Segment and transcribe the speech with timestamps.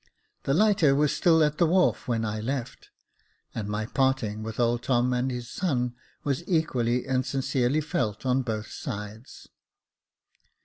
[0.45, 2.89] The lighter was still at the wharf when I left,
[3.53, 5.93] and my parting with old Tom and his son
[6.23, 9.47] was equally and sin cerely felt on both sides.